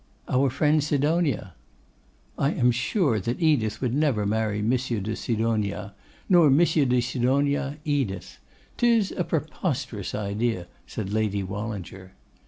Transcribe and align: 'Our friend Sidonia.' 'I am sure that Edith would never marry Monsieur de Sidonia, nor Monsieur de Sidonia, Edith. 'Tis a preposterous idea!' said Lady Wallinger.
'Our 0.27 0.49
friend 0.49 0.83
Sidonia.' 0.83 1.53
'I 2.39 2.53
am 2.53 2.71
sure 2.71 3.19
that 3.19 3.39
Edith 3.39 3.81
would 3.81 3.93
never 3.93 4.25
marry 4.25 4.59
Monsieur 4.59 4.99
de 4.99 5.15
Sidonia, 5.15 5.93
nor 6.27 6.49
Monsieur 6.49 6.85
de 6.85 6.99
Sidonia, 7.01 7.77
Edith. 7.85 8.39
'Tis 8.77 9.11
a 9.11 9.23
preposterous 9.23 10.15
idea!' 10.15 10.65
said 10.87 11.13
Lady 11.13 11.43
Wallinger. 11.43 12.13